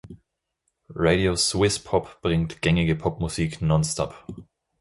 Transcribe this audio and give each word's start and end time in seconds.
Radio 0.95 1.35
Swiss 1.35 1.77
Pop 1.77 2.23
bringt 2.23 2.63
gängige 2.63 2.95
Popmusik 2.95 3.61
nonstop. 3.61 4.15